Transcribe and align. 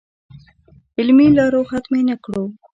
علمي 0.97 1.27
لارو 1.37 1.61
ختمې 1.69 2.01
نه 2.09 2.15
کړو. 2.23 2.43